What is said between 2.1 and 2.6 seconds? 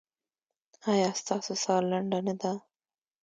نه ده؟